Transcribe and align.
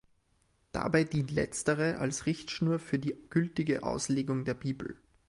Dabei 0.71 1.03
dient 1.03 1.29
letztere 1.29 1.99
als 1.99 2.25
Richtschnur 2.25 2.79
für 2.79 2.97
die 2.97 3.15
gültige 3.29 3.83
Auslegung 3.83 4.45
der 4.45 4.55
Bibel. 4.55 4.97